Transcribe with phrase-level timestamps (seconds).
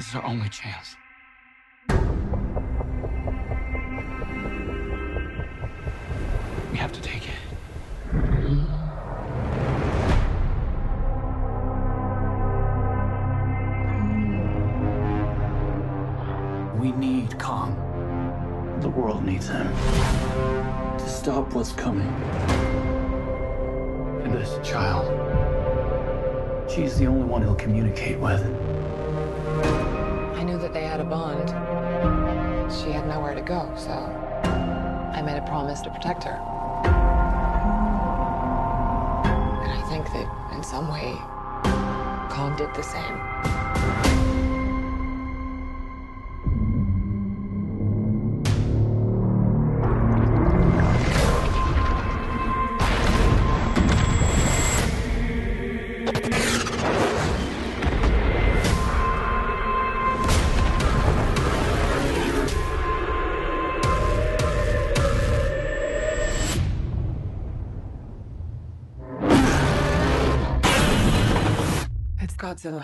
[0.00, 0.96] This is our only chance.
[6.70, 7.34] We have to take it.
[16.80, 17.76] We need Kong.
[18.80, 19.68] The world needs him
[20.96, 22.08] to stop what's coming.
[24.24, 25.10] And this child,
[26.70, 28.69] she's the only one he'll communicate with.
[33.50, 36.38] Go, so I made a promise to protect her.
[39.64, 41.16] And I think that in some way,
[42.30, 44.39] Kong did the same.
[72.60, 72.74] These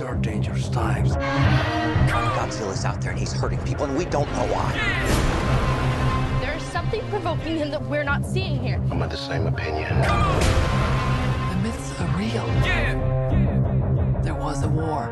[0.00, 1.12] are dangerous times.
[2.08, 4.61] Godzilla's out there and he's hurting people, and we don't know why.
[7.52, 8.80] There's something provoking him that we're not seeing here.
[8.90, 10.00] I'm of the same opinion.
[10.00, 12.46] The myths are real.
[14.22, 15.10] There was a war.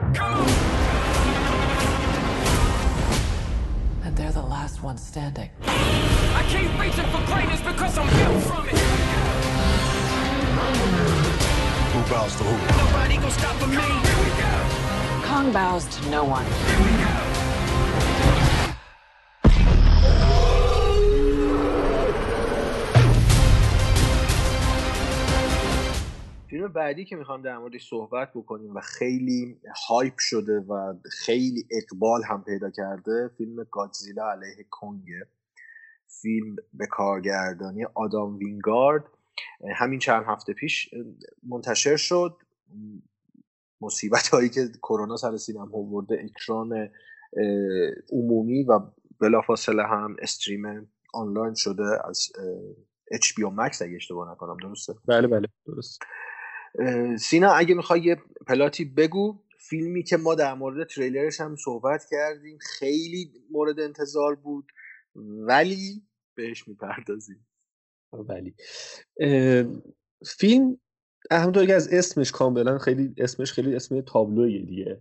[4.05, 5.51] And they're the last ones standing.
[5.67, 8.79] I keep reaching for greatness because I'm built from it.
[11.93, 12.57] Who bows to who?
[12.85, 13.77] Nobody gonna stop me.
[15.27, 16.47] Kong bows to no one.
[26.71, 32.45] بعدی که می‌خوام در موردش صحبت بکنیم و خیلی هایپ شده و خیلی اقبال هم
[32.45, 35.27] پیدا کرده فیلم گادزیلا علیه کنگه
[36.23, 39.05] فیلم به کارگردانی آدام وینگارد.
[39.77, 40.91] همین چند هفته پیش
[41.49, 42.37] منتشر شد.
[43.81, 46.91] مصیبت هایی که کرونا سر سینما آورده اکران
[48.13, 48.81] عمومی و
[49.21, 52.29] بلافاصله هم استریم آنلاین شده از
[53.15, 54.57] HBO Max اگه اشتباه نکنم.
[54.63, 55.49] درسته؟ بله بله.
[55.67, 56.01] درست.
[57.19, 58.17] سینا اگه می‌خوای یه
[58.47, 64.73] پلاتی بگو فیلمی که ما در مورد تریلرش هم صحبت کردیم خیلی مورد انتظار بود
[65.47, 66.03] ولی
[66.35, 67.47] بهش می‌پردازیم.
[68.13, 68.55] ولی.
[70.27, 70.81] فیلم
[71.33, 75.01] همونطور که از اسمش کاملا خیلی اسمش خیلی اسم تابلویه دیگه.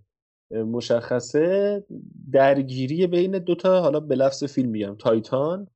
[0.52, 1.84] مشخصه
[2.32, 5.68] درگیری بین دوتا حالا به لفظ فیلم میگم تایتان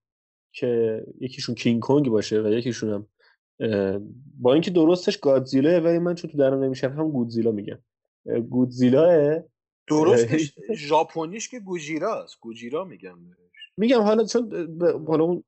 [0.53, 3.07] که یکیشون کینگ کنگ باشه و یکیشون هم
[4.39, 7.79] با اینکه درستش گادزیلا ولی من چون تو درم نمیشم هم گودزیلا میگم.
[8.49, 9.43] گودزیلا
[9.87, 12.39] درستش ژاپنیش که گوجیراست.
[12.39, 13.17] گوجیرا میگم
[13.77, 14.51] میگم حالا چون
[15.07, 15.43] حالا اون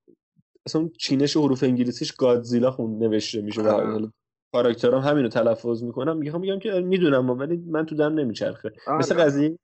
[0.65, 3.61] اصلا چینش حروف انگلیسیش Godzilla خون نوشته میشه.
[3.61, 4.11] حالا
[4.53, 6.17] کاراکترام همینو تلفظ می‌کنم.
[6.17, 8.71] میگم میگم که می‌دونم ولی من تو دهنم نمیچرخه.
[8.87, 8.97] آره.
[8.97, 9.59] مثل قضیه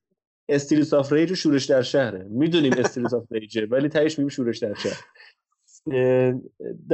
[0.49, 2.23] Streets of Rage و شورش در شهره.
[2.29, 5.01] می‌دونیم Streets of Rage ه ولی تهش میگیم شورش در شهر.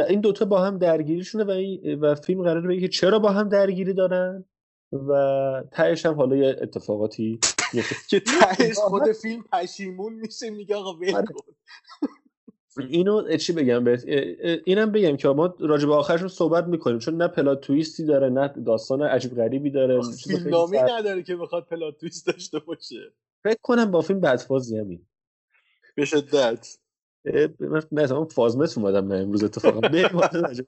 [0.09, 3.49] این دوتا با هم درگیریشونه و, این- و فیلم قراره بگه که چرا با هم
[3.49, 4.45] درگیری دارن
[4.91, 7.39] و تهش هم حالا یه اتفاقاتی.
[8.09, 11.25] که تهش خود فیلم پشیمون میشه میگه آقا ول آره.
[12.89, 14.03] اینو چی بگم بهت؟
[14.65, 18.47] اینم بگم که ما راجع به آخرشون صحبت می‌کنیم چون نه پلات تویستی داره نه
[18.47, 23.13] داستان عجیب غریبی داره سر- نداره که بخواد پلات تویست داشته باشه.
[23.43, 25.05] فکر کنم با فیلم بدفازی همین.
[25.95, 26.77] به شدت.
[27.59, 29.81] من نه اصلا فازمت اومدم من امروز اتفاقا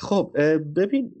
[0.00, 0.32] خب
[0.76, 1.14] ببین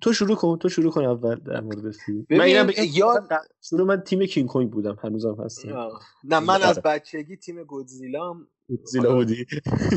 [0.00, 3.28] تو شروع کن تو شروع کن اول در مورد فیلم من اینم بگم یا-
[3.62, 5.88] شروع من تیم کینگ کنگ بودم هنوزم هستم.
[6.24, 6.66] نه من آره.
[6.66, 8.48] از بچگی تیم گودزیلا هم
[8.84, 9.46] زیلا بودی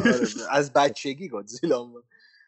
[0.06, 1.94] آره، از بچگی گودزیلا هم.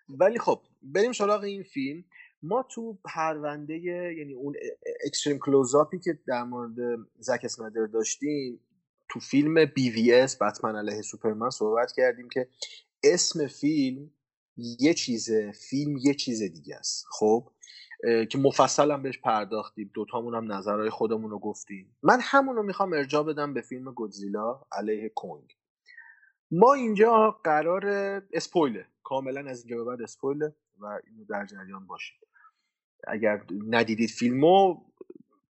[0.09, 2.03] ولی خب بریم سراغ این فیلم
[2.43, 4.55] ما تو پرونده یعنی اون
[5.05, 6.75] extreme close-up ی که در مورد
[7.19, 8.59] زک اسنایدر داشتیم
[9.13, 12.47] تو فیلم BvS بتمن علیه سوپرمن صحبت کردیم که
[13.03, 14.11] اسم فیلم
[14.57, 17.05] یه چیزه فیلم یه چیز دیگه است.
[17.09, 17.49] خب؟
[18.29, 19.91] که مفصل بهش پرداختیم.
[19.93, 21.97] دوتامون هم نظرهای خودمون رو گفتیم.
[22.03, 25.57] من همون رو می‌خوام ارجاع بدم به فیلم گودزیلا علیه کنگ.
[26.51, 27.85] ما اینجا قرار
[28.33, 32.27] اسپویله کاملا از اینجا به بعد اسپویله و اینو در جریان باشید.
[33.07, 34.81] اگر ندیدید فیلمو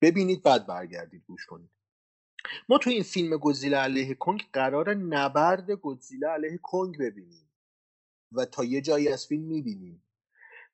[0.00, 1.75] ببینید بعد برگردید گوش کنید.
[2.68, 7.50] ما تو این فیلم گزیلا علیه کنگ قرار نبرد گزیلا علیه کنگ ببینیم
[8.32, 10.02] و تا یه جایی از فیلم می‌بینیم.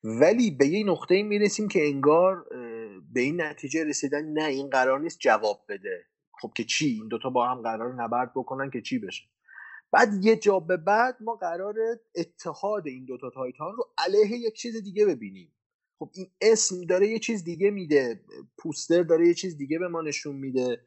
[0.04, 2.46] ولی به یه نقطه می‌رسیم که انگار
[3.12, 6.04] به این نتیجه رسیدن نه این قرار نیست جواب بده.
[6.40, 9.22] خب که چی؟ این دوتا با هم قرار نبرد بکنن که چی بشه؟
[9.92, 11.74] بعد یه جا به بعد ما قرار
[12.14, 15.52] اتحاد این دوتا تایتان رو علیه یک چیز دیگه ببینیم.
[15.98, 18.24] خب این اسم داره یه چیز دیگه میده
[18.58, 20.80] پوستر داره یه چیز دیگه به ما نشون میده.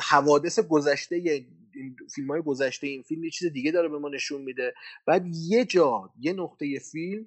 [0.00, 4.42] حوادث گذشته این فیلم های گذشته این فیلم یه چیز دیگه داره به ما نشون
[4.42, 4.74] میده.
[5.06, 7.26] بعد یه جا یه نقطه فیلم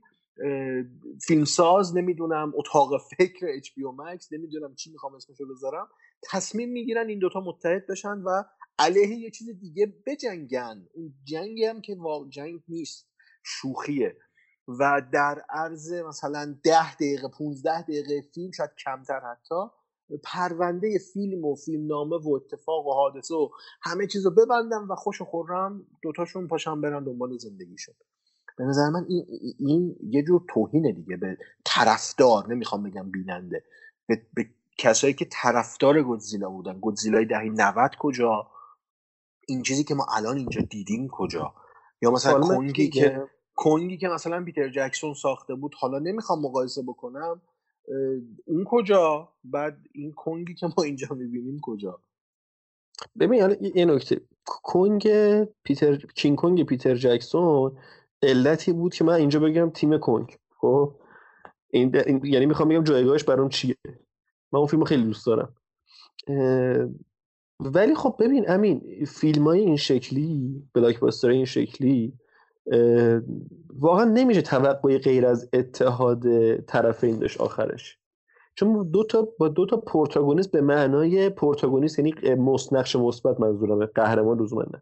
[1.27, 5.87] فیلمساز نمی‌دونم اتاق فکر اچ پی مکس نمی‌دونم چی می‌خوام اسمشو بذارم
[6.31, 8.43] تصمیم می‌گیرن این دوتا متحد بشن و
[8.79, 10.87] علیه یه چیز دیگه بجنگن.
[10.93, 11.97] اون جنگی هم که
[12.29, 13.09] جنگ نیست
[13.43, 14.17] شوخیه.
[14.79, 19.78] و در عرض مثلا ده دقیقه 15 دقیقه فیلم شاید کمتر حتی
[20.17, 23.49] پرونده فیلم و فیلم نامه و اتفاق و حادثه و
[23.81, 27.95] همه چیز رو ببندم و خوش و خورم دوتاشون پاشم برن دنبال زندگیشون
[28.59, 29.25] به نظر من این,
[29.59, 33.63] این یه جور توهینه دیگه به طرفدار نمی‌خوام بگم بیننده.
[34.07, 34.45] به, به
[34.77, 36.79] کسایی که طرفدار گودزیلا بودن.
[36.79, 38.47] گودزیلای دهه 90 کجا؟
[39.47, 41.53] این چیزی که ما الان اینجا دیدیم کجا؟
[42.01, 47.41] یا مثلا کنگی که کنگی که مثلا پیتر جکسون ساخته بود حالا نمی‌خوام مقایسه بکنم.
[48.45, 52.01] اون کجا؟ بعد این کنگی که ما اینجا می‌بینیم کجا؟
[53.19, 54.21] ببین حالا یه نکته.
[54.45, 55.07] کنگ
[55.63, 57.77] پیتر کینگ کنگ پیتر جکسون
[58.23, 60.37] علتی بود که من اینجا بگم تیم کنگ.
[60.57, 60.95] خب؟
[61.69, 63.75] این, یعنی می‌خوام بگم جایگاهش برام چیه.
[64.51, 65.55] من اون فیلم خیلی دوست دارم.
[67.59, 72.18] ولی خب ببین امین فیلم های این شکلی بلاک این شکلی
[73.79, 76.23] واقعا نمیشه توقعی غیر از اتحاد
[76.57, 77.97] طرفین داشت آخرش.
[78.55, 82.13] چون دو تا با دو تا protagonist به معنای protagonist یعنی
[82.71, 84.81] نقش مثبت منظورمه قهرمان لزوما نه.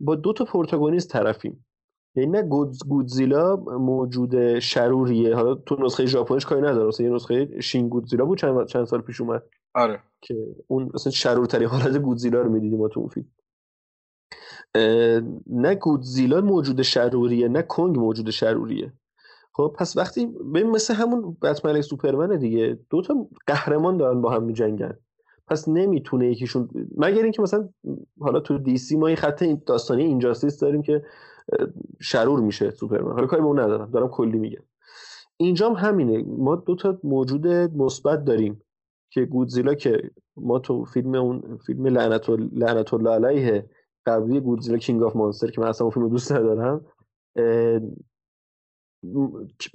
[0.00, 1.66] با دو تا protagonist طرفیم.
[2.16, 2.42] یعنی نه
[2.88, 5.34] گودزیلا موجود شروریه.
[5.34, 6.86] حالا تو نسخه ژاپنیش کاری نداره.
[6.86, 9.42] مثلا یه نسخه شین گودزیلا بود چند چند سال پیش اومد.
[9.74, 10.00] آره.
[10.20, 13.26] که اون مثلا شرورترین حالت گودزیلا رو می‌دیدیم ما تو اون فیلم.
[15.46, 18.92] نه گودزیلا موجود شروریه نه کنگ موجود شروریه.
[19.52, 24.42] خب پس وقتی ببین مثل همون بتمن سوپرمن دیگه دو تا قهرمان دارن با هم
[24.42, 24.98] میجنگن.
[25.46, 27.68] پس نمی‌تونه یکیشون مگر اینکه مثلا
[28.20, 31.02] حالا تو دی سی ما یه خط این داستانی اینجاستیس داریم که
[32.00, 33.12] شرور میشه سوپرمن.
[33.12, 34.62] حالا کاری به اون ندارم دارم کلی میگم.
[35.36, 36.24] اینجا هم همینه.
[36.38, 38.62] ما دو تا موجود مثبت داریم
[39.10, 43.70] که گودزیلا که ما تو فیلم اون فیلم لعنت لعنت الله علیه
[44.06, 46.84] قبلی گودزیلا کینگ آف مانستر که من اصلا فیلم دوست ندارم.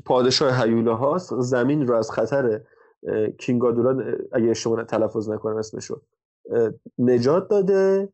[0.05, 2.61] پادشاه هیوله هاست زمین رو از خطر
[3.39, 6.01] کینگادورا اگه اشتباه تلفظ نکنم اسمشو
[6.97, 8.09] نجات داده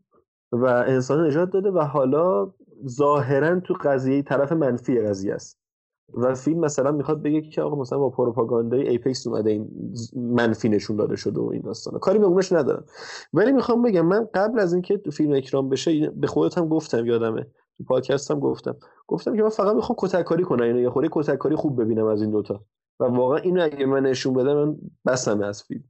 [0.52, 2.54] و انسان نجات داده و حالا
[2.88, 5.65] ظاهرا تو قضیه طرف منفی قضیه است.
[6.14, 10.96] و فیلم مثلا می‌خواد بگه که آقا مثلا با پروپاگاندای Apex اومده این منفی نشون
[10.96, 12.00] داده شده و این داستانا.
[12.00, 12.86] کاری به اونش ندارم.
[13.34, 17.48] ولی می‌خوام بگم من قبل از اینکه فیلم اکران بشه به خودت هم گفتم یادمه.
[17.78, 18.78] تو پادکست هم گفتم.
[19.08, 22.32] گفتم که من فقط می‌خوام کتککاری کنم اینو یه خورده کتککاری خوب ببینم از این
[22.32, 22.64] دوتا
[23.00, 25.84] و واقعا اینو اگه من نشون بده من بسم از فیلم.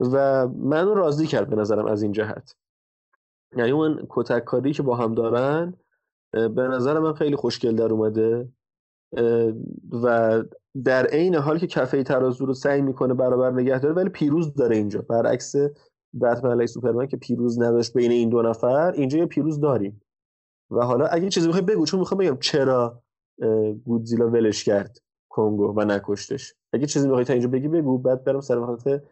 [0.00, 2.54] و منو راضی کرد به نظرم از این جهت.
[3.56, 5.74] یعنی اون کتککاری که با هم دارن
[6.32, 8.48] به نظر من خیلی خوشگل در اومده.
[10.02, 10.44] و
[10.84, 14.76] در عین حال که کفه ترازو رو سعی می‌کنه برابر نگه داره ولی پیروز داره
[14.76, 15.02] اینجا.
[15.02, 15.54] برعکس
[16.22, 20.00] بتمن علی سوپرمن که پیروز نداشت بین این دو نفر اینجا یه پیروز داریم.
[20.70, 23.02] و حالا اگه چیزی می‌خوای بگو چون می‌خوام بگم چرا
[23.84, 24.98] گودزیلا ولش کرد
[25.28, 26.54] کنگو و نکشتش.
[26.72, 27.98] اگه چیزی می‌خوای تا اینجا بگی بگو.
[27.98, 29.02] بعد برم سر وقت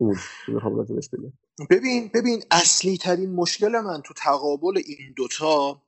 [0.00, 0.16] اون.
[0.48, 1.32] بگم.
[1.70, 5.82] ببین ببین اصلی ترین مشکل من تو تقابل این دوتا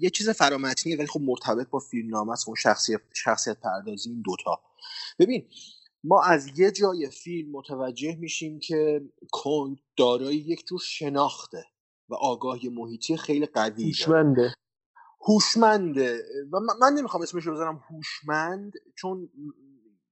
[0.00, 4.22] یه چیز فرامتنیه ولی خب مرتبط با فیلم نامه است اون شخصیت شخصیت پردازی این
[4.22, 4.60] دوتا.
[5.18, 5.48] ببین
[6.04, 9.00] ما از یه جای فیلم متوجه میشیم که
[9.32, 11.64] کنگ دارای یک جور شناخته
[12.08, 14.54] و آگاهی محیطی خیلی قوی هوشمنده.
[15.28, 16.22] هوشمنده.
[16.52, 19.30] و من نمی‌خوام اسمش رو بذارم هوشمند چون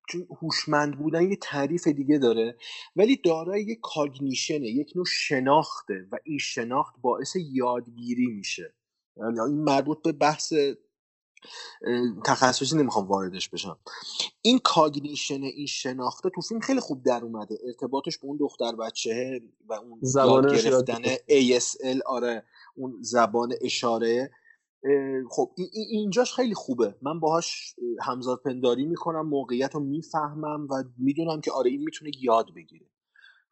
[0.09, 2.57] چون هوشمند بودن یه تعریف دیگه داره.
[2.97, 8.75] ولی دارای یک کاگنیشنه یک نوع شناخته و این شناخت باعث یادگیری میشه.
[9.17, 10.53] این مربوط به بحث
[12.25, 13.79] تخصصی نمی‌خوام واردش بشم.
[14.43, 17.59] این کاگنیشن این شناخته تو فیلم خیلی خوب در اومده.
[17.67, 24.31] ارتباطش به اون دختر بچه و اون زبان گرفتن ASL آره اون زبان اشاره.
[25.31, 26.95] خب اینجاش خیلی خوبه.
[27.03, 32.55] من باهاش همزاد پنداری می‌کنم موقعیت رو می‌فهمم و می‌دونم که آره این می‌تونه یاد
[32.55, 32.87] بگیره.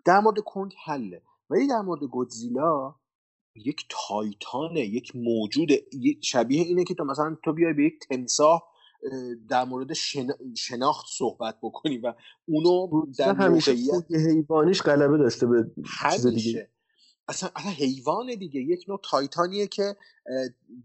[0.05, 1.23] در مورد کنگ حله.
[1.51, 2.95] ولی در مورد گودزیلا
[3.65, 5.69] یک تایتانه یک موجود
[6.21, 8.71] شبیه اینه که تو مثلا تو بیای به یک تمساه
[9.49, 9.93] در مورد
[10.57, 12.15] شناخت صحبت بکنی و
[12.49, 13.75] اونو در همیشه
[14.11, 15.71] حیوانیش غلبه داشته به
[16.13, 16.71] چیز دیگه.
[17.29, 18.61] اصلا حیوان دیگه.
[18.61, 19.97] یک نوع تایتانیه که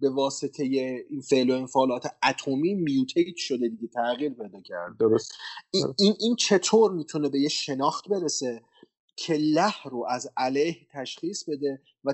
[0.02, 0.64] به واسطه
[1.10, 5.34] این فعل و انفعالات اتمی میوتیت شده دیگه تغییر پیدا کرد درست.
[5.72, 8.62] این, این, این چطور می‌تونه به یه شناخت برسه
[9.16, 12.14] که له رو از علیه تشخیص بده و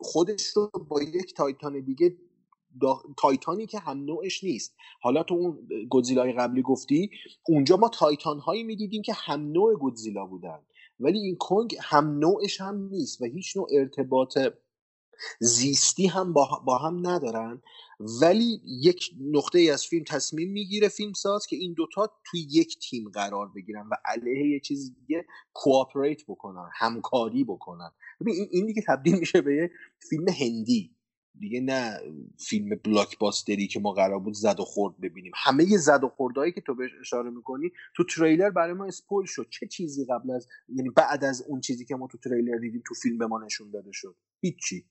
[0.00, 2.16] خودش رو با یک تایتان دیگه
[3.18, 4.76] تایتانی که هم نوعش نیست.
[5.02, 7.10] حالا تو اون گودزیلای قبلی گفتی
[7.48, 10.58] اونجا ما تایتان هایی می‌دیدیم که هم نوع گودزیلا بودن.
[11.00, 14.38] ولی این کنگ هم نوعش هم نیست و هیچ نوع ارتباط
[15.40, 17.62] زیستی هم با, هم ندارن.
[18.20, 22.78] ولی یک نقطه ای از فیلم تصمیم می‌گیره فیلم ساز که این دوتا توی یک
[22.78, 27.90] تیم قرار بگیرن و علیه یه چیز دیگه کوآپریت بکنن همکاری بکنن.
[28.20, 29.70] ببین این دیگه تبدیل میشه به یه
[30.08, 30.96] فیلم هندی.
[31.38, 32.00] دیگه نه
[32.38, 35.32] فیلم بلاکباستری که ما قرار بود زد و خورد ببینیم.
[35.34, 39.26] همه یه زد و خوردهایی که تو بهش اشاره می‌کنی تو تریلر برای ما اسپول
[39.26, 39.46] شد.
[39.50, 42.94] چه چیزی قبل از یعنی بعد از اون چیزی که ما تو تریلر دیدیم تو
[42.94, 44.84] فیلم به ما نشون داده شد؟ هیچی.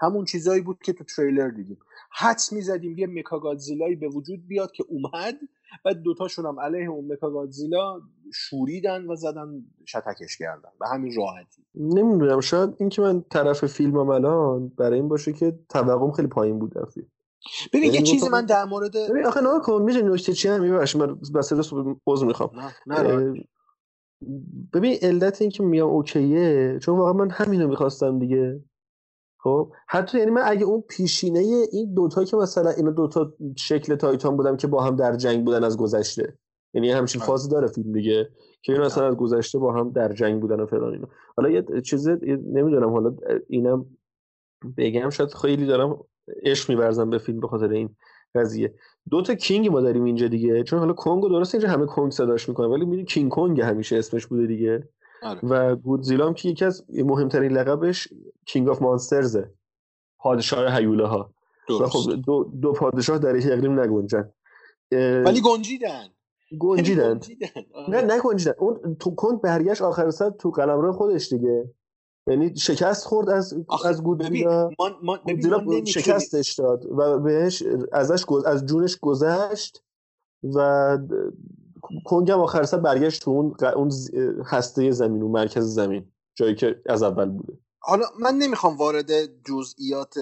[0.00, 1.78] همون چیزایی بود که تو تریلر دیدیم.
[2.12, 5.34] حدس می‌زدیم یه مکاگادزیلایی به وجود بیاد که اومد
[5.84, 8.00] و دوتاشون هم علیه اون مکاگادزیلا
[8.34, 10.70] شوریدن و زدن شتکش کردن.
[10.80, 11.62] به همین راحتی.
[11.74, 16.72] نمی‌دونم شاید اینکه من طرف فیلمم الان برای این باشه که توقعم خیلی پایین بود
[16.72, 17.06] در فیلم
[17.72, 20.62] ببین یه یعنی چیزی من در مورد ببین آخه نه کن میشه نکته چی هم
[20.62, 21.52] میبرش من بس
[22.06, 22.50] عذر می‌خوام.
[24.72, 28.60] ببین علت این که میگم اوکیه چون واقعا من همینو می‌خواستم دیگه.
[29.42, 31.38] خب حتی یعنی من اگه اون پیشینه
[31.72, 35.64] این دوتا که مثلا اینا دوتا شکل تایتان بودم که با هم در جنگ بودن
[35.64, 36.38] از گذشته
[36.74, 38.30] یعنی همچین فازی داره فیلم دیگه
[38.62, 41.08] که این مثلا از گذشته با هم در جنگ بودن و فلان اینا.
[41.36, 43.16] حالا یه چیز نمی‌دونم حالا
[43.48, 43.86] اینم
[44.76, 46.04] بگم شاید خیلی دارم
[46.42, 47.96] عشق میورزم به فیلم به خاطر این
[48.34, 48.74] قضیه.
[49.10, 52.48] دو تا king ما داریم اینجا دیگه چون حالا کنگو درست اینجا همه کنگ صداش
[52.48, 54.88] می‌کنن ولی می‌دونی کینگ کنگ همیشه اسمش بوده دیگه.
[55.22, 55.40] آره.
[55.42, 58.08] و گودزیلا هم که یکی از مهمترین لقبش
[58.46, 59.50] king of monsters ه
[60.18, 61.34] پادشاه هیولاها
[61.80, 64.32] و خب دو, دو پادشاه در یک اقلیم نگنجن.
[65.24, 66.08] ولی گنجیدن.
[66.58, 67.20] گنجیدن.
[67.74, 67.90] آره.
[67.90, 71.74] نه نه گنجیدن اون تو کنگ برگشت آخر سر تو قلمرو خودش دیگه.
[72.26, 74.70] یعنی شکست خورد از از گودزیلا.
[75.86, 77.62] شکستش داد و بهش
[77.92, 79.82] ازش از جونش گذشت
[80.54, 80.98] و
[82.04, 83.90] کنگ هم آخر سر برگشت تو اون اون
[84.46, 86.04] هسته زمین اون مرکز زمین
[86.34, 87.58] جایی که از اول بوده.
[87.78, 89.10] حالا من نمی‌خوام وارد
[89.44, 90.14] جزئیات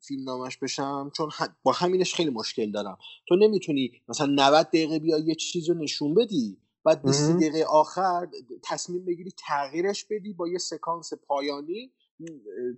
[0.00, 1.30] فیلم نامش بشم چون
[1.62, 2.98] با همینش خیلی مشکل دارم.
[3.28, 8.28] تو نمی‌تونی مثلا 90 دقیقه بیا یه چیزی رو نشون بدی بعد 20 دقیقه آخر
[8.64, 11.92] تصمیم بگیری تغییرش بدی با یه سکانس پایانی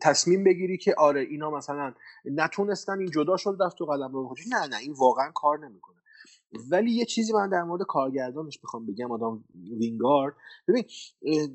[0.02, 4.66] تصمیم بگیری که آره اینا مثلا نتونستن این جدا شد رفت تو قلم رو نه
[4.66, 5.99] نه این واقعا کار نمی‌کنه.
[6.70, 9.44] ولی یه چیزی من در مورد کارگردانش می‌خوام بگم آدم
[9.78, 10.34] وینگارد.
[10.68, 10.84] ببین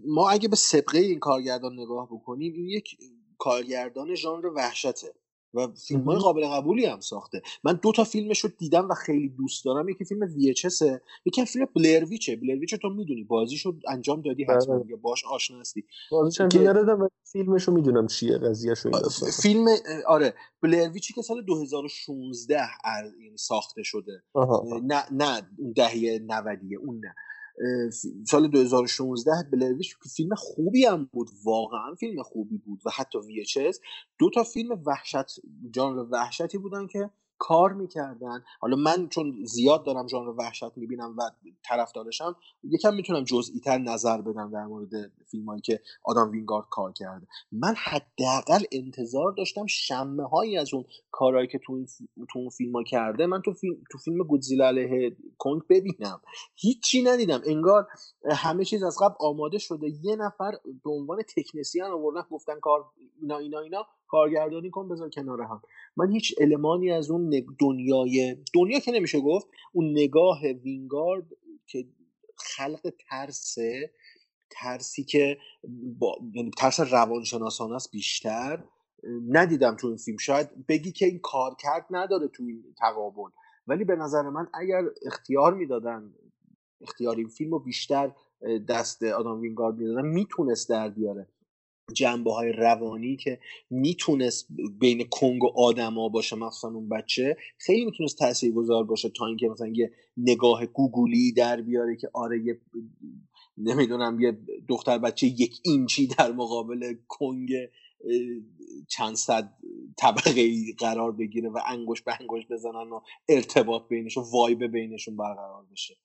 [0.07, 2.97] ما اگه به سبقه این کارگردان نگاه بکنیم این یک
[3.37, 5.13] کارگردان ژانر وحشته.
[5.55, 7.41] و فیلم های قابل قبولی هم ساخته.
[7.63, 9.89] من دو تا فیلمش رو دیدم و خیلی دوست دارم.
[9.89, 14.89] یکی فیلم VHS یکی فیلم بلرویچه بلرویچ تو می‌دونی بازیشو انجام دادی حتما بله.
[14.89, 15.83] یا باش آشنا هستی.
[16.11, 16.49] بازیش هم
[17.31, 18.91] فیلمش رو می‌دونم چیه قضیهشو
[19.41, 19.65] فیلم
[20.07, 22.59] آره بلرویچی که سال 2016
[23.23, 24.23] یعنی ساخته شده.
[24.83, 27.15] نه نه اون دهه 90 اون نه.
[28.25, 33.77] سال 2016 بلرویچ فیلم خوبی هم بود واقعا فیلم خوبی بود و حتی VHS
[34.19, 35.39] دو تا فیلم وحشت
[35.71, 38.43] جانر وحشتی بودن که کار می‌کردن.
[38.59, 41.21] حالا من چون زیاد دارم ژانر وحشت می‌بینم و
[41.63, 44.89] طرفدارشم یکم می‌تونم جزئی تر نظر بدم در مورد
[45.31, 47.27] فیلم هایی که آدم وینگارد کار کرده.
[47.51, 51.85] من حداقل انتظار داشتم شمه هایی از اون کارهایی که تو اون,
[52.31, 56.21] تو اون فیلم ها کرده من تو فیلم تو فیلم گودزیلا علیه کنگ ببینم.
[56.55, 57.41] هیچی ندیدم.
[57.45, 57.87] انگار
[58.31, 59.87] همه چیز از قبل آماده شده.
[60.03, 60.51] یه نفر
[60.83, 62.85] به عنوان تکنسیان آوردن گفتن کار
[63.21, 63.87] اینا اینا اینا.
[64.07, 65.61] کارگردانی کن بذار کنار هم.
[65.97, 71.25] من هیچ المانی از اون دنیای دنیا که نمیشه گفت اون نگاه وینگارد
[71.67, 71.87] که
[72.37, 73.91] خلق ترسه
[74.49, 75.37] ترسی که
[75.99, 76.15] با...
[76.33, 78.63] یعنی ترس روانشناسانه است بیشتر
[79.29, 80.17] ندیدم تو این فیلم.
[80.17, 83.29] شاید بگی که این کار کرد نداره تو این تقابل.
[83.67, 86.13] ولی به نظر من اگر اختیار می‌دادن
[86.81, 88.11] اختیار این فیلم رو بیشتر
[88.69, 91.27] دست آدم وینگارد می‌دادن می‌تونست در بیاره.
[91.93, 93.39] جنبه های روانی که
[93.69, 94.47] می‌تونست
[94.79, 99.67] بین کنگ و آدما باشه مخصوصا اون بچه خیلی می‌تونست تاثیرگذار باشه تا اینکه مثلا
[99.67, 102.61] یه نگاه گوگولی در بیاره که آره یه
[103.57, 104.37] نمی‌دونم یه
[104.69, 107.49] دختر بچه یک اینچی در مقابل کنگ
[108.89, 109.53] چند صد
[109.97, 112.99] طبقه ای قرار بگیره و انگوش به انگوش بزنن و
[113.29, 115.95] ارتباط بینشون وایب بینشون برقرار بشه.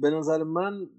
[0.00, 0.90] به نظر من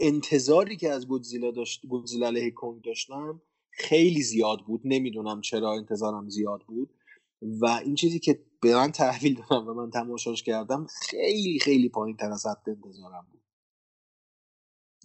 [0.00, 4.80] انتظاری که از گودزیلا داشت گودزیلا علیه کنگ داشتم خیلی زیاد بود.
[4.84, 6.94] نمی‌دونم چرا انتظارم زیاد بود.
[7.42, 12.16] و این چیزی که به من تحویل دادم و من تماشاش کردم خیلی خیلی پایین
[12.16, 13.42] تر از حد انتظارم بود.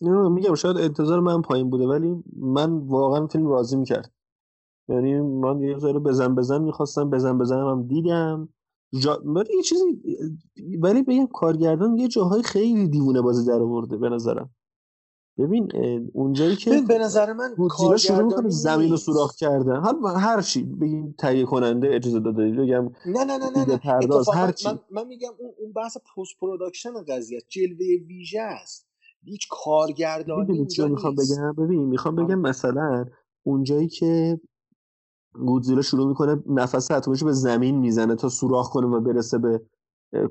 [0.01, 4.13] نه میگم شاید انتظار من پایین بوده ولی من واقعا فیلم راضی می‌کرد
[4.89, 8.49] یعنی من یه ذره بزن بزن می‌خواستم بزن بزنم هم دیدم.
[8.99, 9.23] جا...
[9.55, 9.83] یه چیزی
[10.81, 14.49] ولی بگم کارگردان یه جاهای خیلی دیوونه بازی در آورده به نظرم.
[15.41, 15.71] ببین
[16.13, 19.81] اونجایی که به نظر من گودزیلا شروع می‌کنه زمین رو سوراخ کردن.
[19.81, 23.77] هر هر چی بگیم تهیه کننده اجازه داده بگم نه نه نه نه, نه.
[23.77, 24.67] پرداز هر چی.
[24.67, 28.87] من, من میگم اون اون بحث post production قضیه جلوه ویژه است.
[29.23, 33.05] هیچ کارگردانی اینجا می‌خوام بگم؟ ببین می‌خوام بگم مثلا
[33.43, 34.39] اونجایی که
[35.33, 39.61] گودزیلا شروع می‌کنه نفس اتمیشو به زمین می‌زنه تا سوراخ کنه و برسه به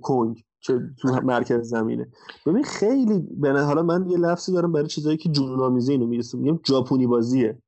[0.02, 0.44] کنگ.
[0.60, 2.08] که تو مرکز زمینه.
[2.46, 6.38] ببین خیلی به حالا من یه لفظی دارم برای چیزایی که جنون آمیزه اینو می‌رسه.
[6.38, 7.58] میگم ژاپنی بازیه.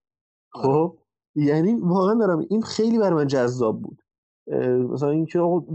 [0.53, 0.99] خب؟
[1.35, 4.03] یعنی واقعا دارم این خیلی برای من جذاب بود.
[4.91, 5.67] مثلا اینکه آقا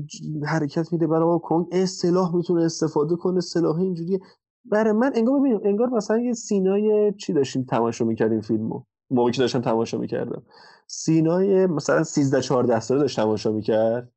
[0.45, 4.19] حرکت میده برای کنگ اصطلاح می‌تونه استفاده کنه اصطلاح اینجوریه.
[4.65, 9.41] برای من انگار ببینیم انگار مثلا یه سینای چی داشتیم تماشا می‌کردیم فیلمو؟ موقعی که
[9.41, 10.43] داشتم تماشا می‌کردم.
[10.88, 14.12] سینای مثلا 13 14 ساله داشت تماشا می‌کرد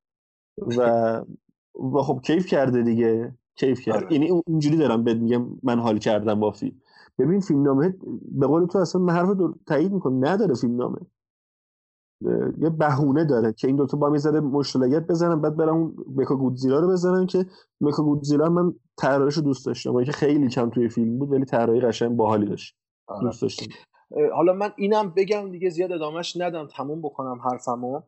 [0.78, 1.22] و
[1.94, 3.34] و خب کیف کرده دیگه.
[3.56, 3.96] کیف کرد.
[3.96, 4.12] آره.
[4.12, 6.80] یعنی اینجوری دارم بهت میگم من حال کردم با فیلم.
[7.18, 7.94] ببین فیلم نامه
[8.32, 9.28] به قول تو اصلا من حرف
[9.66, 10.24] تایید می‌کنم.
[10.24, 10.98] نداره فیلم نامه
[12.58, 16.80] یه بهونه داره که این دوتا با می‌ذاره مشتلگت بزنن بعد برن اون مکا گودزیلا
[16.80, 17.46] رو بزنن که
[17.80, 20.04] مکا گودزیلا من طراحیش رو دوست داشتم.
[20.04, 22.76] که خیلی کم توی فیلم بود ولی طراحی قشنگ باحالی داشت.
[23.06, 23.20] آره.
[23.22, 23.66] دوست داشتم.
[24.34, 26.66] حالا من اینم بگم دیگه زیاد ادامهش ندم.
[26.66, 28.00] تموم بکنم حرفمو.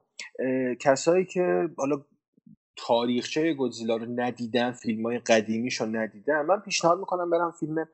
[0.81, 1.97] کسایی که حالا
[2.77, 7.89] تاریخچه گودزیلا رو ندیدن فیلم های قدیمیش رو ندیدن من پیشنهاد می‌کنم برم فیلم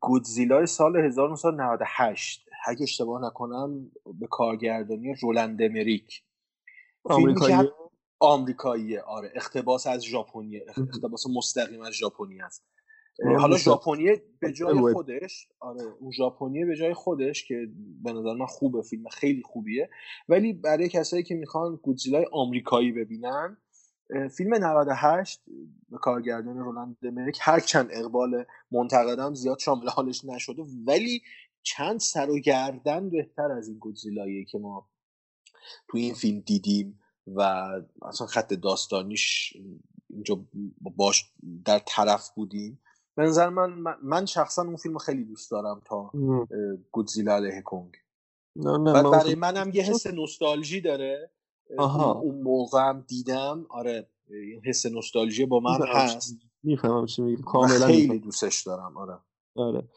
[0.00, 6.22] گودزیلا سال 1998 اگه اشتباه نکنم به کارگردانی رولند مریک
[7.04, 7.70] آمریکایی؟
[8.18, 9.32] آمریکاییه آره.
[9.34, 12.64] اقتباس از ژاپنی اقتباس مستقیم از ژاپنی است
[13.24, 17.68] حالا ژاپنی به جای خودش آره اون ژاپنی به جای خودش که
[18.02, 19.90] به نظر من خوبه فیلم خیلی خوبیه.
[20.28, 23.56] ولی برای کسایی که می‌خوان گودزیلای آمریکایی ببینن
[24.36, 25.42] فیلم 98
[25.88, 31.22] به کارگردان رولند دمریک هر چند اقبال منتقدم زیاد شامل حالش نشده ولی
[31.62, 34.88] چند سر و گردن بهتر از این گودزیلایی که ما
[35.88, 37.40] تو این فیلم دیدیم و
[38.02, 39.56] اصلا خط داستانیش
[40.10, 40.44] اینجا
[40.80, 41.32] باش
[41.64, 42.80] در طرف بودیم.
[43.16, 46.10] به نظر من من شخصا اون فیلم خیلی دوست دارم تا
[46.92, 47.92] گودزیلا علیه کنگ.
[48.56, 51.30] نه نه و برای منم یه حس نوستالژی داره.
[51.78, 52.12] آها.
[52.12, 53.66] اون موقع هم دیدم.
[53.68, 54.08] آره
[54.64, 56.36] حس نوستالژی با من هست.
[56.62, 57.42] می‌فهمم چی میگی.
[57.42, 58.18] کاملا خیلی.
[58.18, 58.96] دوستش دارم.
[58.96, 59.18] آره.
[59.56, 59.88] آره.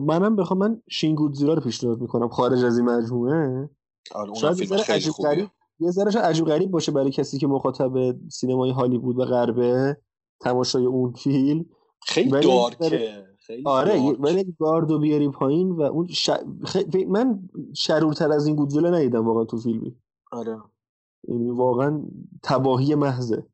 [0.00, 2.28] منم بخوام من شین گودزیلا رو پیشنهاد می‌کنم.
[2.28, 3.70] خارج از این مجموعه.
[4.14, 8.70] آره یه فیلم خیلی غریب یه ذره عجیب غریب باشه برای کسی که مخاطب سینمای
[8.70, 9.96] هالیوود و غربه
[10.40, 11.66] تماشای اون فیلم.
[12.06, 14.00] خیلی دارکه خیلی آره.
[14.00, 16.30] ولی گاردو بیاری پایین و اون ش...
[16.64, 19.96] خ- من شرورتر از این گودزیلا ندیدم واقعا تو فیلمی
[20.32, 20.58] آره
[21.28, 22.02] یعنی واقعا
[22.42, 23.46] تباهی محضه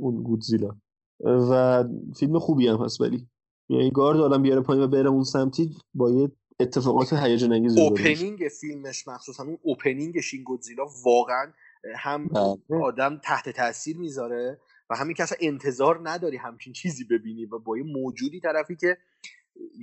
[0.00, 0.76] اون گودزیلا
[1.24, 1.84] و
[2.16, 3.28] فیلم خوبی هم هست ولی
[3.68, 7.78] یعنی گارد آدم بیاره پایین و بره اون سمتی با یه اتفاقات هیجان انگیز.
[7.78, 11.52] اوپنینگ فیلمش مخصوصا اون اوپنینگ شین گودزیلا واقعا
[11.96, 12.82] هم بله.
[12.82, 17.78] آدم تحت تاثیر می‌ذاره و همین که اصلا انتظار نداری همچین چیزی ببینی و با
[17.78, 18.98] یه موجودی طرفی که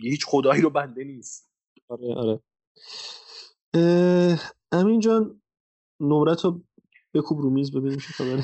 [0.01, 1.51] هیچ خدایی رو بنده نیست.
[1.87, 2.39] آره آره.
[4.71, 5.41] امین جان
[5.99, 6.61] نمرت رو
[7.13, 8.43] بکوب رو میز ببینیم چه خبره.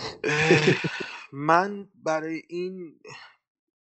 [1.34, 3.00] من برای این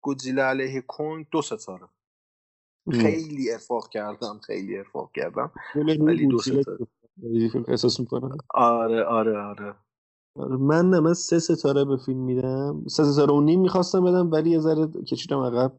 [0.00, 1.88] گودزیلا علیه کنگ دو ستاره.
[2.92, 5.52] خیلی ارفاق کردم خیلی ارفاق کردم.
[5.74, 6.86] ولی دو ستاره
[7.68, 8.36] احساس می‌کنم.
[8.54, 9.74] آره آره آره.
[10.36, 12.84] من نه من سه ستاره به فیلم میدم.
[12.88, 15.72] سه ستاره و نیم می‌خواستم بدم ولی یه ذره کشیدم عقب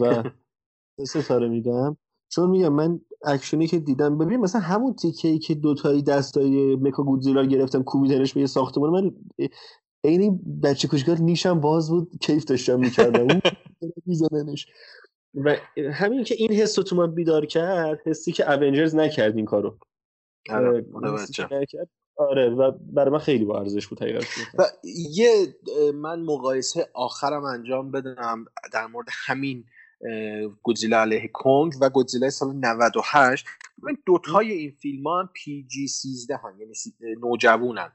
[0.00, 0.22] و
[1.06, 1.96] سه ستاره میدم.
[2.28, 7.02] چون میگم من اکشنی که دیدم ببین مثلا همون تیکه ای که دوتایی دستای مکا
[7.02, 9.14] گودزیلا گرفتم کوبیدنش به یه ساختمان من
[10.04, 13.20] عین بچه کوچیکار نیشم باز بود کیف داشتم می‌کردم.
[13.20, 13.40] اون
[14.06, 14.66] میزدنش
[15.34, 15.56] و
[15.92, 19.78] همین که این حس رو تو من بیدار کرد حسی که اونجرز نکرد این کارو.
[20.50, 20.84] آره،
[21.50, 21.88] نکرد،
[22.20, 24.26] آره و برای من خیلی با ارزش بود حقیقت
[24.58, 24.64] و
[25.10, 25.56] یه
[25.94, 29.64] من مقایسه آخرم انجام بدم در مورد همین
[30.62, 33.46] گودزیلا علیه کنگ و گودزیلا سال 98
[33.82, 36.74] من دوتای این فیلم ها هم پی جی 13 هم یعنی
[37.22, 37.92] نوجوونن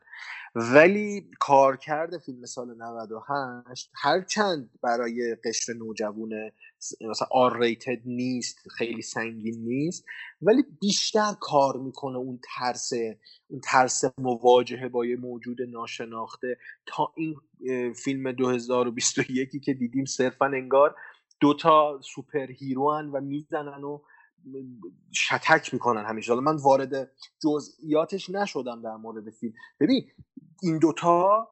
[0.56, 6.75] ولی کارکرد فیلم سال 98 هرچند برای قشر نوجوونه س-
[7.10, 10.06] مثلا R rated نیست خیلی سنگین نیست
[10.42, 12.92] ولی بیشتر کار می‌کنه اون ترس
[13.48, 16.58] اون ترس مواجهه با یه موجود ناشناخته.
[16.86, 17.36] تا این
[17.94, 20.96] فیلم 2021 که دیدیم صرفا انگار
[21.40, 24.02] دوتا superhero ان و می‌زنن و
[25.14, 26.32] شتک می‌کنن همیشه.
[26.32, 27.12] حالا من وارد
[27.44, 29.54] جزئیاتش نشدم در مورد فیلم.
[29.80, 30.12] ببین
[30.64, 31.50] این دوتا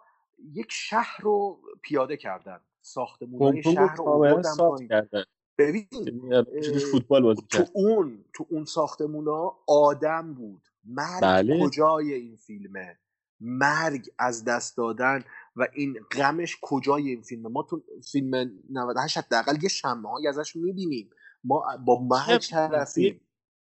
[0.53, 2.59] یک شهر رو پیاده کردن.
[2.83, 5.25] ساختمون کنگ شهر رو ساخت پایین.
[5.57, 10.61] ببین یعنی فوتبال بازی تو اون تو اون ساختمون ها آدم بود.
[10.85, 11.59] مرگ بله.
[11.63, 12.97] کجای این فیلمه؟
[13.39, 15.23] مرگ از دست دادن
[15.55, 20.55] و این غمش کجای این فیلمه؟ ما تو فیلم 98 حداقل یه شمه هایی ازش
[20.55, 21.09] می‌بینیم.
[21.43, 23.21] ما با مرگ طرفیم.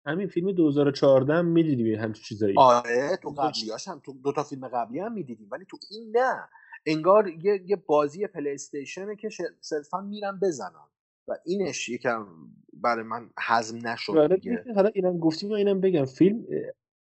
[0.07, 2.55] همین فیلم 2014 هم می‌دیدیم همچین چیزایی.
[2.59, 6.49] آره تو قبلیاش هم تو دو تا فیلم قبلی هم می‌دیدیم ولی تو این نه.
[6.87, 9.29] انگار یه, یه بازی پلی استیشنه که
[9.61, 10.89] صرفا میرن بزنن.
[11.29, 12.27] و اینش یکم
[12.73, 14.41] برای من هضم نشد آره.
[14.75, 16.05] حالا اینم گفتیم و اینم بگم.
[16.05, 16.45] فیلم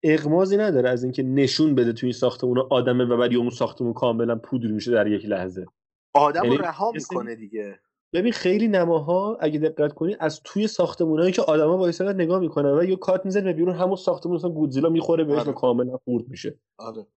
[0.04, 4.36] اغمازی نداره از اینکه نشون بده توی این ساختمون آدمه و بعد اون ساختمون کاملا
[4.36, 5.66] پودر میشه در یک لحظه.
[6.14, 7.80] آدم رو یعنی رها می‌کنه دیگه.
[8.14, 12.84] ببین خیلی نماها اگه دقت کنی از توی ساختمونایی که آدما وایسادن نگاه می‌کنن و
[12.84, 15.50] یه کارت می‌زنه به بیرون همون ساختمون مثلا گودزیلا می‌خوره بهش آره.
[15.50, 16.60] و کاملا خورد میشه.
[16.78, 17.08] آره.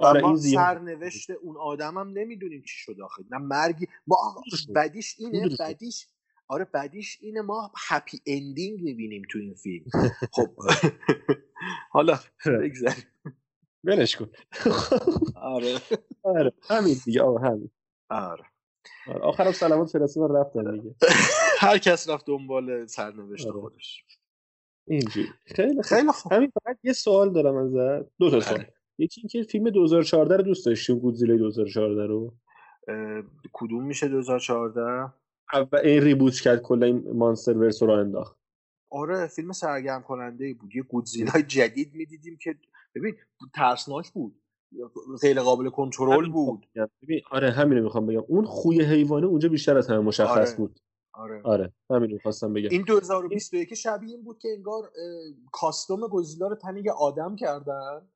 [0.00, 3.22] ما این زیاد سرنوشت اون آدم هم نمی‌دونیم چی شد آخه.
[3.30, 4.16] نه مرگی ما.
[4.74, 5.48] بدیش اینه.
[5.60, 6.06] بدیش
[6.48, 9.84] آره بدیش اینه ما هپی اندینگ می‌بینیم تو این فیلم.
[10.34, 10.48] خب
[11.90, 13.04] حالا بگذاریم.
[13.84, 14.30] ولش کن.
[15.36, 15.78] آره.
[16.22, 17.70] آره همین دیگه آقا همین.
[18.10, 18.44] آره.
[19.06, 19.20] آره.
[19.20, 20.94] آخرم سلامات فرستادن رفتن دیگه.
[21.60, 23.60] هر کس رفت دنبال سرنوشت آره.
[23.60, 24.04] خودش.
[24.86, 25.28] اینجوری.
[25.46, 26.32] خیلی خیلی خوب.
[26.32, 28.08] همین فقط یه سوال دارم ازت.
[28.18, 28.58] دو تا سوال.
[28.58, 28.72] بله.
[29.02, 32.34] یکی اینکه فیلم 2014 رو دوست داشتیم گودزیلا 2014 رو.
[33.52, 35.12] کدوم میشه 2014
[35.72, 38.36] و این ریبوت کرد کلا این مانستر ورس رو انداخت.
[38.90, 40.76] آره فیلم سرگرم کننده ای بود.
[40.76, 42.58] یه گودزیلای جدید می‌دیدیم که
[42.94, 43.14] ببین
[43.54, 44.42] ترسناک بود.
[45.22, 46.66] غیر قابل کنترل بود.
[46.74, 46.88] بگم.
[47.02, 48.24] ببین آره همین رو می‌خوام بگم.
[48.28, 50.56] اون خوی حیوانه اونجا بیشتر از همه مشخص آره.
[50.56, 50.80] بود.
[51.14, 51.40] آره.
[51.44, 52.68] آره همین رو خواستم بگم.
[52.70, 54.90] این 2021 شبیه این بود که انگار
[55.52, 58.08] کاستوم گودزیلا رو تن یه آدم کردن.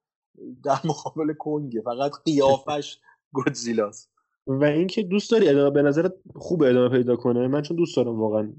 [0.65, 3.01] در مقابل کنگه فقط قیافش
[3.33, 4.11] گودزیلاست
[4.47, 8.21] و اینکه دوست داری ادامه به نظرت خوب ادامه پیدا کنه؟ من چون دوست دارم
[8.21, 8.53] واقعا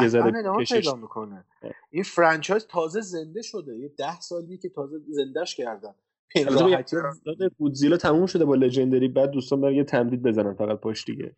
[0.00, 1.44] یه ذره پیدا می‌کنه.
[1.90, 3.78] این فرانچایز تازه زنده شده.
[3.78, 5.94] یه ده سالیه که تازه زندهش کردن.
[7.58, 11.36] گودزیلا تموم شده با لژندری بعد دوستان برن یه تمدید بزنن فقط پاش دیگه.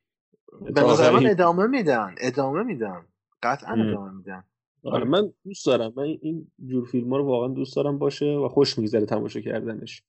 [0.75, 2.15] به نظر من ادامه میدن.
[2.19, 3.07] ادامه میدن.
[3.43, 3.89] قطعا ام.
[3.89, 4.45] ادامه میدن.
[4.85, 5.93] آره من دوست دارم.
[5.97, 10.03] من این جور فیلم ها رو واقعا دوست دارم باشه و خوش میگذره تماشا کردنش.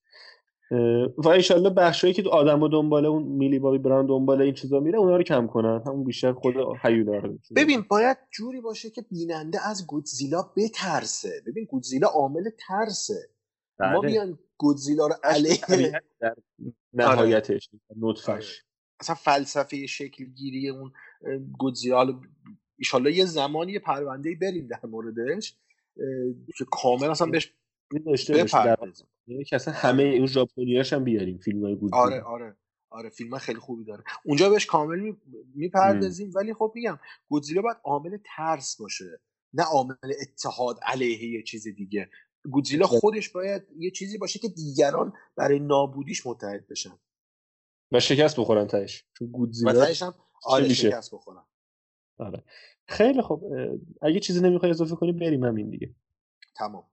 [1.17, 4.99] و ایشالله بخشایی که آدم و دنباله اون میلی بابی براند دنباله این چیزا میره
[4.99, 5.83] اونا رو کم کنن.
[5.87, 7.39] همون بیشتر خود هیولا رو.
[7.55, 11.41] ببین باید جوری باشه که بیننده از گودزیلا بترسه.
[11.47, 13.29] ببین گودزیلا عامل ترسه.
[13.79, 14.11] ما بله.
[14.11, 15.61] بیان گودزیلا رو علیه
[16.19, 16.35] در
[16.93, 17.69] نهایتش
[18.01, 18.63] نطفش.
[18.99, 20.91] اصلا فلسفه شکل گیری اون
[21.59, 22.21] گودزیلا
[22.83, 25.55] ایشالله یه زمانی یه پرونده بریم در موردش
[26.57, 27.53] که کامل اصلا بهش
[28.05, 28.45] داشته
[29.27, 32.57] یعنی که اصلا همه اون ژاپنیاش هم بیاریم فیلم های گودزیلا آره آره
[32.89, 34.03] آره فیلم خیلی خوبی داره.
[34.25, 35.17] اونجا بهش کامل می-
[35.55, 39.21] می‌پردازیم ولی خب میگم گودزیلا باید عامل ترس باشه
[39.53, 42.09] نه عامل اتحاد علیه یه چیز دیگه.
[42.51, 46.99] گودزیلا خودش باید یه چیزی باشه که دیگران برای نابودیش متحد بشن.
[47.91, 49.05] و شکست بخورن تهش.
[49.17, 51.43] چون و گودزیلا تهش هم آره؟ شکست بخورن.
[52.17, 52.43] آره.
[52.87, 55.95] خیلی اه، اگه چیزی نمی‌خوای اضافه کنی بریم همین دیگه.
[56.55, 56.92] تمام.